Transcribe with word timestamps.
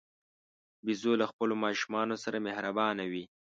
بیزو 0.85 1.13
له 1.21 1.25
خپلو 1.31 1.53
ماشومانو 1.63 2.15
سره 2.23 2.37
مهربانه 2.47 3.03
وي. 3.11 3.23